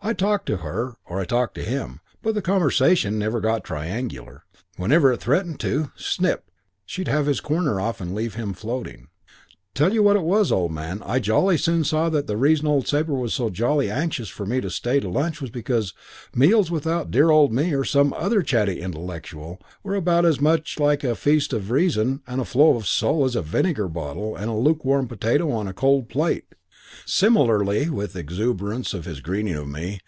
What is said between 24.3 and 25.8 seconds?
and a lukewarm potato on a